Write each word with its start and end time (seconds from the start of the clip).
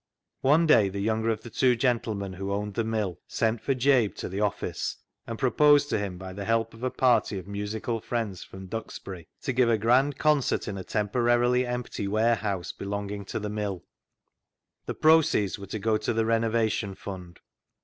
One 0.41 0.65
day 0.65 0.89
the 0.89 0.99
younger 0.99 1.29
of 1.29 1.41
the 1.41 1.51
two 1.51 1.75
gentlemen 1.75 2.33
who 2.33 2.51
owned 2.51 2.73
the 2.73 2.83
mill 2.83 3.19
sent 3.27 3.61
for 3.61 3.75
Jabe 3.75 4.15
to 4.15 4.27
the 4.29 4.39
office, 4.41 4.97
and 5.27 5.37
proposed 5.37 5.91
to 5.91 5.99
him, 5.99 6.17
by 6.17 6.33
the 6.33 6.43
help 6.43 6.73
of 6.73 6.81
a 6.81 6.89
party 6.89 7.37
of 7.37 7.47
musical 7.47 7.99
friends 8.01 8.43
from 8.43 8.65
Duxbury, 8.65 9.27
to 9.43 9.53
give 9.53 9.69
a 9.69 9.77
grand 9.77 10.17
concert 10.17 10.67
in 10.67 10.75
a 10.79 10.83
temporarily 10.83 11.67
empty 11.67 12.07
warehouse 12.07 12.73
"THE 12.75 12.85
ZEAL 12.85 12.93
OF 12.95 12.99
THINE 13.09 13.19
HOUSE" 13.19 13.23
341 13.25 13.25
belonging 13.25 13.25
to 13.25 13.39
the 13.39 13.61
mill. 13.61 13.85
The 14.87 14.99
proceeds 14.99 15.59
were 15.59 15.67
to 15.67 15.77
go 15.77 15.97
to 15.97 16.13
the 16.13 16.25
renovation 16.25 16.95
fund. 16.95 17.39